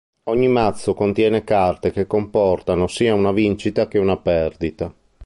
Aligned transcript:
Ogni 0.23 0.47
mazzo 0.47 0.95
contiene 0.95 1.43
carte 1.43 1.91
che 1.91 2.07
comportano 2.07 2.87
sia 2.87 3.13
una 3.13 3.31
vincita 3.31 3.87
che 3.87 3.99
una 3.99 4.17
perdita. 4.17 4.91